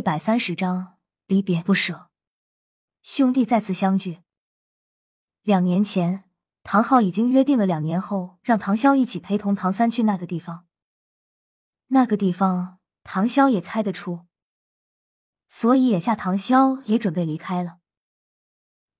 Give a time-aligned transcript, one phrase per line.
[0.00, 0.96] 一百三十章
[1.26, 2.08] 离别不舍，
[3.02, 4.22] 兄弟再次相聚。
[5.42, 6.24] 两年前，
[6.62, 10.66] 唐昊已经约定了两年后让唐潇一起陪同唐三去那个地方。
[11.88, 14.24] 那个地方，唐潇也猜得出，
[15.48, 17.80] 所以眼下唐潇也准备离开了。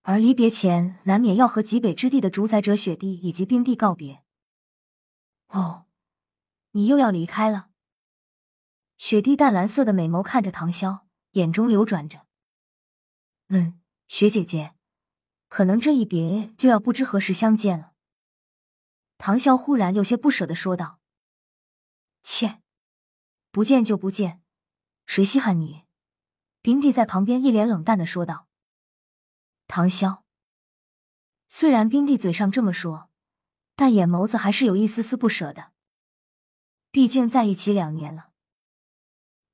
[0.03, 4.23] 而离别前，难免要和极北之地的主宰者雪帝以及冰帝告别。
[5.48, 5.87] 哦，
[6.73, 7.70] 你又要离开了？
[9.01, 12.27] 雪帝淡蓝色的美眸看着唐潇，眼中流转着。
[13.48, 14.74] 嗯，雪姐姐，
[15.48, 17.95] 可能这一别就要不知何时相见了。
[19.16, 21.01] 唐潇忽然有些不舍的说道
[22.23, 22.60] ：“切，
[23.51, 24.43] 不见就不见，
[25.07, 25.87] 谁稀罕你？”
[26.60, 28.48] 冰帝在旁边一脸冷淡的说道。
[29.66, 30.21] 唐潇，
[31.48, 33.09] 虽然冰帝嘴上这么说，
[33.74, 35.73] 但眼眸子还是有一丝丝不舍的。
[36.91, 38.30] 毕竟在一起两年了，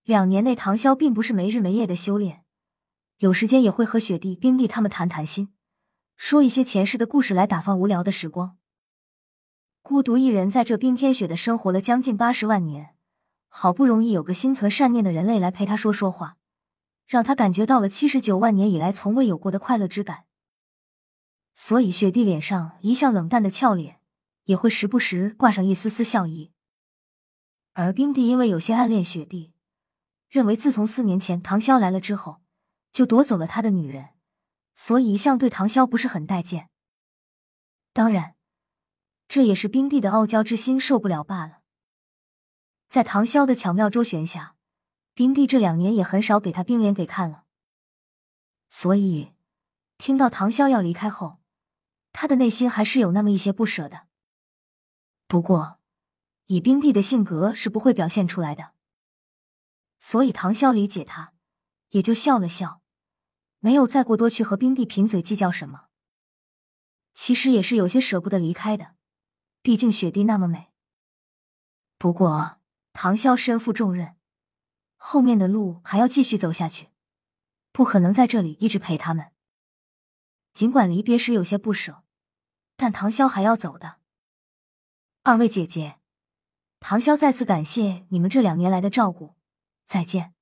[0.06, 2.44] 两年内唐潇并不是没日没夜的修炼，
[3.18, 5.52] 有时间也会和雪帝、冰帝他们谈谈心，
[6.16, 8.56] 说一些前世的故事来打发无聊的时光。
[9.82, 12.94] 孤独一人在这冰天雪的生活了将近八十万年，
[13.48, 16.36] 好不容易有个心存善念的人类来陪他说说话。
[17.08, 20.26] 让他感觉到了七十九万年以来从未有过的快乐之感，
[21.52, 23.98] 所以雪帝脸上一向冷淡的俏脸
[24.44, 26.52] 也会时不时挂上一丝丝笑意。
[27.72, 29.52] 而冰帝因为有些暗恋雪帝，
[30.36, 32.42] 认为自从四年前唐潇来了之后，
[32.92, 34.10] 就夺走了他的女人，
[34.74, 36.68] 所以一向对唐潇不是很待见。
[37.94, 38.34] 当然，
[39.26, 41.60] 这也是冰帝的傲娇之心受不了罢了。
[42.86, 44.52] 在唐潇的巧妙周旋下。
[45.14, 47.44] 冰帝这两年也很少给他冰脸给看了，
[48.68, 49.32] 所以
[49.96, 51.38] 听到唐潇要离开后，
[52.12, 54.08] 他的内心还是有那么一些不舍的。
[55.26, 55.80] 不过，
[56.48, 58.72] 以冰帝的性格是不会表现出来的，
[59.98, 61.32] 所以唐潇理解他，
[61.90, 62.82] 也就笑了笑，
[63.60, 65.86] 没有再过多去和冰帝贫嘴计较什么。
[67.12, 68.94] 其实也是有些舍不得离开的，
[69.62, 70.72] 毕竟雪帝那么美。
[71.98, 72.60] 不过，
[72.92, 74.16] 唐潇身负重任。
[74.98, 76.90] 后面的路还要继续走下去，
[77.72, 79.32] 不可能在这里一直陪他们。
[80.52, 82.02] 尽管离别时有些不舍，
[82.76, 83.98] 但唐潇还要走的。
[85.22, 85.98] 二位姐姐，
[86.80, 89.36] 唐潇再次感谢你们这两年来的照顾，
[89.86, 90.34] 再见。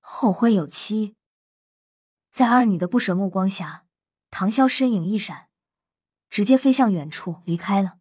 [0.00, 1.16] 后会有期。
[2.30, 3.86] 在二女的不舍目光下，
[4.30, 5.48] 唐潇身影一闪，
[6.28, 7.98] 直接飞向远处离开了。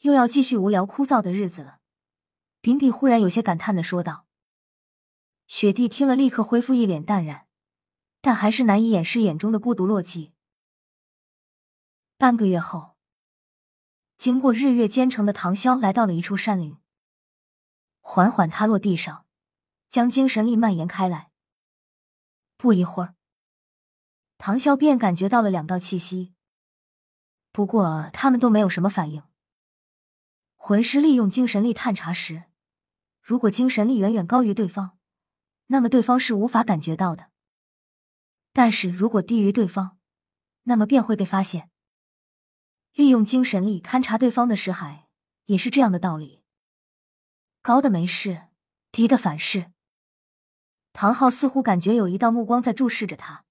[0.00, 1.80] 又要继续无聊枯燥的日子了。
[2.62, 4.26] 冰帝忽然有些感叹的说道
[5.46, 7.46] ：“雪帝听了，立刻恢复一脸淡然，
[8.20, 10.32] 但还是难以掩饰眼中的孤独落寂。”
[12.16, 12.96] 半个月后，
[14.16, 16.76] 经过日月兼程的唐潇来到了一处山林，
[18.12, 19.24] 缓缓踏落地上，
[19.88, 21.30] 将精神力蔓延开来。
[22.56, 23.14] 不一会儿，
[24.36, 26.34] 唐潇便感觉到了两道气息，
[27.52, 29.22] 不过他们都没有什么反应。
[30.56, 32.46] 魂师利用精神力探查时。
[33.22, 34.98] 如果精神力远远高于对方，
[35.66, 37.30] 那么对方是无法感觉到的。
[38.52, 40.00] 但是如果低于对方，
[40.64, 41.70] 那么便会被发现。
[42.92, 45.08] 利用精神力勘察对方的识海，
[45.44, 46.39] 也是这样的道理。
[47.62, 48.48] 高的没事，
[48.90, 49.70] 低的反噬。
[50.92, 53.44] 唐昊似乎感觉有一道目光在注视着他，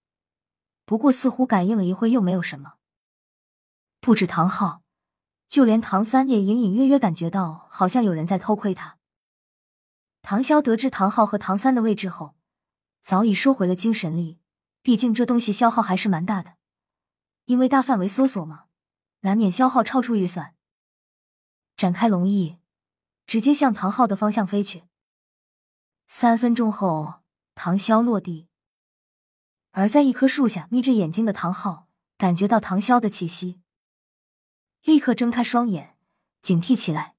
[0.85, 2.75] 不过似乎感应了一会又没有什么。
[3.99, 4.81] 不止唐昊，
[5.47, 8.97] 就连唐三也隐隐约约感觉到，好像有人在偷窥他。
[10.21, 12.35] 唐潇得知唐昊和唐三的位置后，
[13.01, 14.39] 早已收回了精神力。
[14.81, 16.55] 毕竟这东西消耗还是蛮大的，
[17.45, 18.65] 因为大范围搜索嘛，
[19.21, 20.55] 难免消耗超出预算。
[21.75, 22.58] 展开龙翼，
[23.29, 24.85] 直接向唐昊的方向飞去。
[26.07, 27.21] 三分钟后，
[27.53, 28.47] 唐潇落地。
[29.69, 31.87] 而在一棵树下眯着眼睛的唐昊，
[32.17, 33.61] 感觉到唐潇的气息，
[34.81, 35.95] 立刻睁开双眼，
[36.41, 37.13] 警惕起来。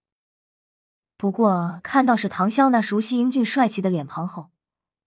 [1.16, 4.50] 不过看到是唐潇那熟悉英俊帅气的脸庞后，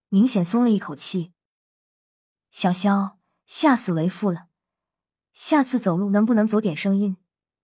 [0.08, 1.34] 明显松了一口气。
[2.50, 4.48] 小萧，吓死为父了！
[5.34, 7.18] 下次走路能不能走点声音？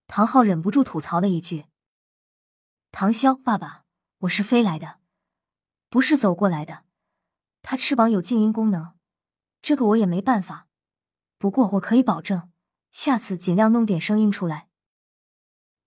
[0.08, 1.68] 唐昊忍不住吐槽了一句。
[2.91, 3.86] 唐潇，爸爸，
[4.19, 5.00] 我是飞来的，
[5.89, 6.83] 不是走过来的。
[7.62, 8.97] 他翅膀有静音功能，
[9.62, 10.68] 这个我也没办法。
[11.38, 12.51] 不过我可以保证，
[12.91, 14.69] 下次尽量弄点声音出来。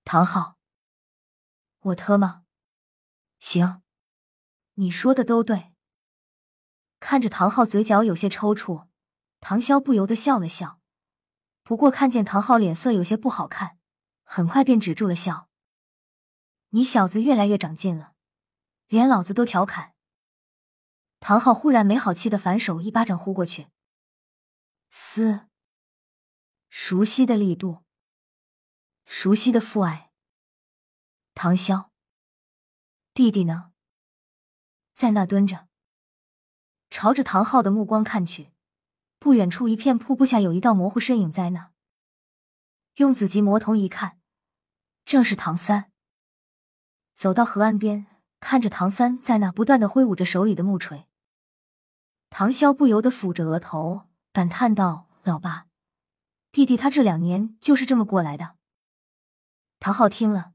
[0.04, 0.56] 唐昊，
[1.80, 2.44] 我特吗？
[3.38, 3.82] 行，
[4.74, 5.72] 你说的都对。
[7.00, 8.86] 看着唐昊嘴角有些抽搐，
[9.40, 10.80] 唐潇不由得笑了笑。
[11.62, 13.78] 不过看见唐昊脸色有些不好看，
[14.22, 15.50] 很快便止住了笑。
[16.74, 18.14] 你小子越来越长进了，
[18.86, 19.94] 连老子都调侃。
[21.20, 23.68] 唐昊忽然没好气的反手一巴掌呼过去，
[24.88, 25.48] 嘶，
[26.70, 27.84] 熟悉的力度，
[29.04, 30.10] 熟悉的父爱。
[31.34, 31.90] 唐潇，
[33.12, 33.72] 弟弟呢？
[34.94, 35.68] 在那蹲着，
[36.88, 38.50] 朝着唐昊的目光看去，
[39.18, 41.72] 不远处一片瀑布下有一道模糊身影在那。
[42.94, 44.18] 用紫极魔瞳一看，
[45.04, 45.91] 正是唐三。
[47.22, 48.08] 走到河岸边，
[48.40, 51.06] 看着唐三在那不断的挥舞着手里的木锤，
[52.30, 55.68] 唐潇不由得抚着额头，感叹道：“老爸，
[56.50, 58.56] 弟弟他这两年就是这么过来的。”
[59.78, 60.50] 唐昊听了。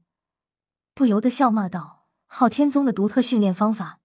[0.92, 4.00] 不由得笑骂道：“昊天宗的独特训练方法，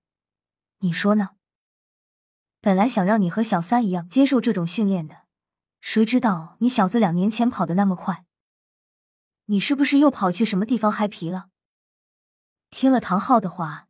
[0.80, 1.32] 你说呢？
[2.62, 5.24] 本来想让你和小三一样接受这种训练的，
[5.82, 8.24] 谁知道你小子两年前跑的那么快，
[9.48, 11.50] 你是不是又跑去什么地方嗨皮了？”
[12.74, 13.88] 听了唐昊的话，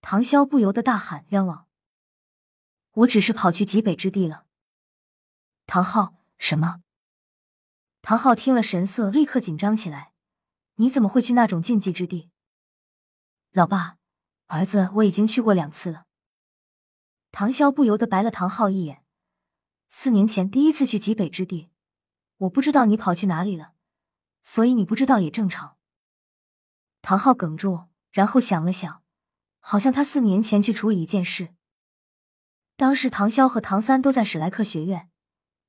[0.00, 1.68] 唐潇不由得大喊：“冤枉！
[2.94, 4.44] 我只是跑去极北之地了。”
[5.66, 6.82] 唐昊什么？
[8.02, 10.12] 唐昊听了，神色立刻紧张起来
[10.74, 12.32] ：“你怎么会去那种禁忌之地？”
[13.54, 13.98] 老爸，
[14.46, 16.06] 儿子，我已经去过两次了。
[17.30, 19.04] 唐潇不由得白了唐昊一眼。
[19.90, 21.70] 四年前第一次去极北之地，
[22.38, 23.74] 我不知道你跑去哪里了，
[24.42, 25.76] 所以你不知道也正常。
[27.00, 27.84] 唐昊哽住，
[28.14, 29.02] 然后想了想，
[29.58, 31.52] 好像他四年前去处理一件事。
[32.76, 35.10] 当时唐潇和唐三都在史莱克学院，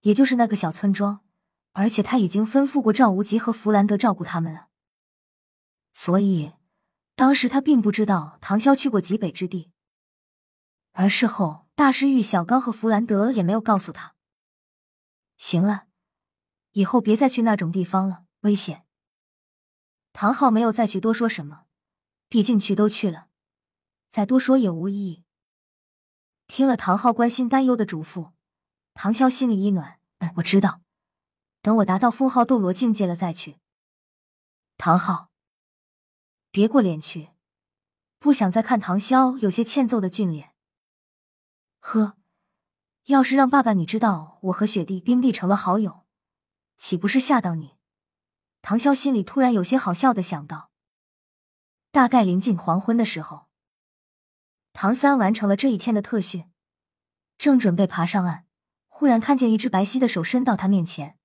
[0.02, 1.26] 也就是那个小村庄，
[1.72, 4.68] 而且他已经吩咐过赵无极和弗兰德照顾他们了，
[5.92, 6.54] 所以。
[7.18, 9.72] 当时他并不知道唐潇去过极北之地，
[10.92, 14.16] 而事后大师玉小刚和弗兰德也没有告诉他。
[15.38, 15.88] 行了，
[16.74, 18.86] 以后别再去那种地方了，危险。
[20.12, 21.65] 唐昊没有再去多说什么，
[22.28, 23.28] 毕竟去都去了，
[24.10, 25.24] 再多说也无意义。
[26.48, 28.32] 听了唐昊关心担忧的嘱咐，
[28.94, 30.82] 唐潇心里一暖，嗯，我知道，
[31.62, 33.58] 等我达到封号斗罗境界了再去。
[34.78, 35.30] 唐昊。
[36.52, 37.32] 别过脸去，
[38.18, 40.54] 不想再看唐潇有些欠揍的俊脸。
[41.80, 42.16] 呵，
[43.06, 46.06] 要是让爸爸你知道我和雪帝、冰帝成了好友，
[46.78, 47.76] 岂不是吓到你？
[48.62, 50.72] 唐潇心里突然有些好笑的想到。
[51.96, 53.48] 大概临近黄昏的时候，
[54.74, 56.52] 唐三完成了这一天的特训，
[57.38, 58.46] 正准备爬上岸，
[58.90, 61.18] 忽然看见一只白皙的手伸到他面前。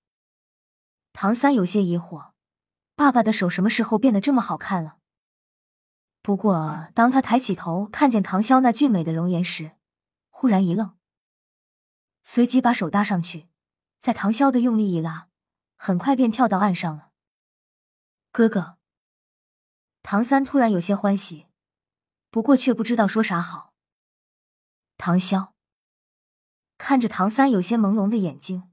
[1.13, 2.35] 唐三有些疑惑，
[2.95, 4.99] 爸爸的手什么时候变得这么好看了？
[6.23, 9.73] 不过，当他抬起头看见唐潇那俊美的容颜时，
[10.29, 10.97] 忽然一愣，
[12.23, 13.49] 随即把手搭上去，
[13.99, 15.27] 在唐潇的用力一拉，
[15.75, 17.11] 很快便跳到岸上了。
[18.31, 18.77] 哥哥，
[20.11, 21.47] 唐三突然有些欢喜，
[22.31, 23.73] 不过却不知道说啥好。
[24.97, 25.53] 唐潇
[26.77, 28.73] 看着唐三有些朦胧的眼睛，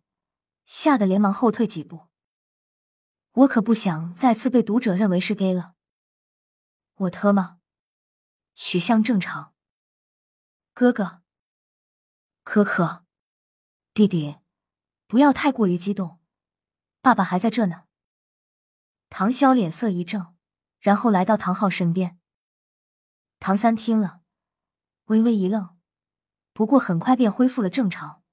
[0.65, 2.07] 吓得连忙后退几步。
[3.33, 5.75] 我可不想再次被读者认为是 gay 了。
[6.95, 7.59] 我特吗？
[8.55, 9.53] 取向正常。
[10.73, 11.21] 哥哥，
[12.43, 13.05] 可可，
[13.93, 14.37] 弟弟，
[15.05, 16.19] 不要太过于激动，
[16.99, 17.83] 爸爸还在这呢。
[19.11, 20.35] 唐潇脸色一正，
[20.87, 22.17] 然后来到唐昊身边。
[23.41, 24.21] 唐三听了，
[25.07, 25.77] 微微一愣，
[26.53, 28.23] 不过很快便恢复了正常，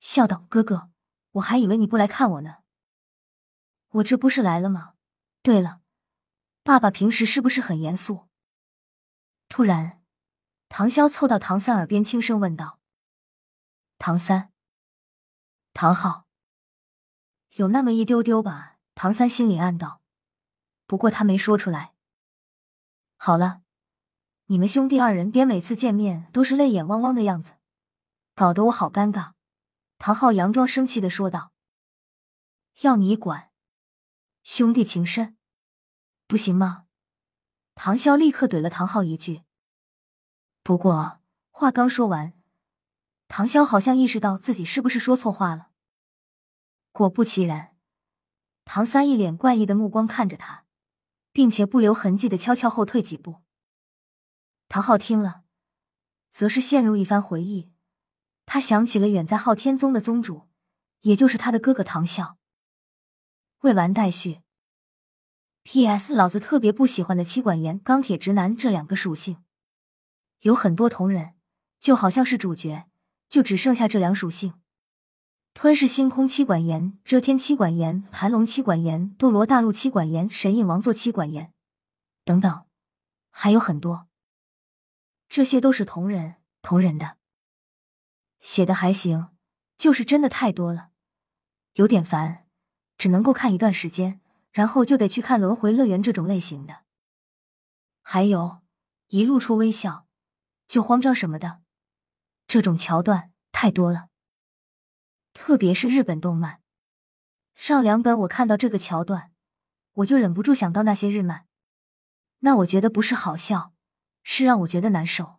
[0.00, 0.90] 笑道：“哥哥，
[1.30, 2.56] 我还以为你不来看我呢。
[3.90, 4.94] 我这不是来了吗？
[5.42, 5.80] 对了。”
[6.64, 8.26] 爸爸平时是不是很严肃？
[9.48, 10.02] 突然，
[10.68, 12.80] 唐潇凑到唐三耳边轻声问道
[13.96, 14.52] ：“唐三，
[15.72, 16.26] 唐昊，
[17.50, 20.02] 有那么一丢丢吧？”唐三心里暗道，
[20.86, 21.94] 不过他没说出来。
[23.16, 23.62] 好了，
[24.46, 27.54] 你们兄弟二人别每次见面都是泪眼汪汪的样子，
[28.34, 29.32] 搞得我好尴尬。”
[29.98, 31.52] 唐昊佯装生气的说道
[32.82, 33.50] ：“要你管，
[34.42, 35.38] 兄弟情深。”
[36.28, 36.84] 不行吗？
[37.74, 39.44] 唐潇立刻怼了唐昊一句。
[40.62, 42.34] 不过话刚说完，
[43.26, 45.70] 唐潇好像意识到自己是不是说错话了。
[46.92, 47.74] 果不其然，
[48.66, 50.65] 唐三一脸怪异的目光看着他，
[51.36, 53.42] 并且不留痕迹的悄悄后退几步。
[54.68, 55.42] 唐昊听了，
[56.32, 57.70] 则是陷入一番回忆。
[58.46, 60.48] 他想起了远在昊天宗的宗主，
[61.02, 62.36] 也就是他的哥哥唐啸。
[63.60, 64.40] 未完待续。
[65.62, 66.14] P.S.
[66.14, 69.44] 老子特别不喜欢的妻管严、钢铁直男这两个属性，
[70.40, 71.34] 有很多同人，
[71.78, 72.86] 就好像是主角，
[73.28, 74.54] 就只剩下这两属性：
[75.58, 81.50] 吞噬星空妻管炎、遮天妻管严、盘龙妻管严、斗罗大陆妻管严、神印王座妻管严
[82.26, 82.66] 等等，
[83.30, 84.06] 还有很多。
[85.30, 87.16] 这些都是同人，同人的。
[88.42, 89.30] 写的还行，
[89.78, 90.90] 就是真的太多了，
[91.72, 92.46] 有点烦，
[92.98, 94.20] 只能够看一段时间，
[94.50, 96.82] 然后就得去看轮回乐园这种类型的。
[98.02, 98.60] 还有，
[99.06, 100.06] 一露出微笑
[100.68, 101.62] 就慌张什么的，
[102.46, 104.10] 这种桥段太多了。
[105.38, 106.62] 特别是日本动漫，
[107.54, 109.32] 上两本我看到这个桥段，
[109.92, 111.46] 我就忍不住想到那些日漫。
[112.38, 113.74] 那我觉得不是好笑，
[114.22, 115.36] 是让我觉得难受。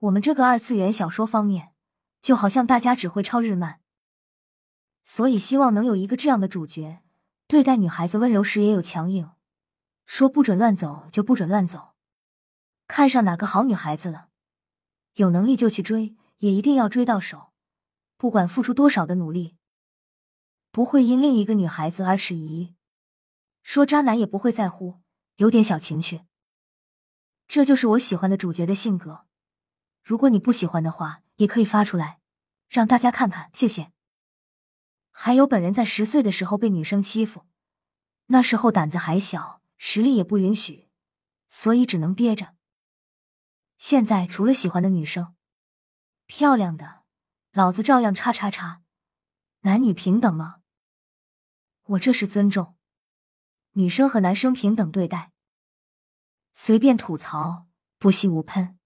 [0.00, 1.72] 我们这个二次元小说方面，
[2.20, 3.80] 就好像大家只会抄日漫，
[5.02, 7.00] 所以希望能有一个这样的主角，
[7.48, 9.30] 对待女孩子温柔时也有强硬，
[10.04, 11.94] 说不准乱走就不准乱走，
[12.86, 14.28] 看上哪个好女孩子了，
[15.14, 17.49] 有能力就去追，也一定要追到手。
[18.20, 19.56] 不管付出多少的努力，
[20.70, 22.74] 不会因另一个女孩子而迟疑。
[23.62, 25.00] 说渣男也不会在乎，
[25.36, 26.26] 有点小情趣。
[27.48, 29.24] 这就是我喜欢的主角的性格。
[30.02, 32.20] 如果你不喜欢的话，也可以发出来，
[32.68, 33.48] 让大家看看。
[33.54, 33.90] 谢谢。
[35.10, 37.46] 还有本人在十岁的时候被女生欺负，
[38.26, 40.90] 那时候胆子还小，实力也不允许，
[41.48, 42.54] 所以只能憋着。
[43.78, 45.34] 现在除了喜欢的女生，
[46.26, 46.99] 漂亮的。
[47.52, 48.82] 老子照样叉叉叉，
[49.60, 50.60] 男女平等吗？
[51.82, 52.76] 我这是尊重
[53.72, 55.32] 女生和男生平等对待，
[56.52, 57.66] 随便吐槽，
[57.98, 58.79] 不惜无喷。